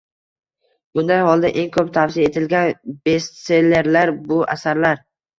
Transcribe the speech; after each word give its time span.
Bunday 0.99 1.19
holda, 1.25 1.49
eng 1.63 1.67
ko'p 1.75 1.91
tavsiya 1.97 2.29
etilgan 2.31 2.71
bestsellerlar- 3.09 4.13
bu 4.33 4.41
asarlar 4.55 4.97